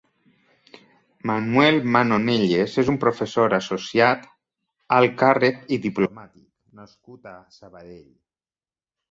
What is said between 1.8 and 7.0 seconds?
Manonelles és un professor associat, alt càrrec i diplomàtic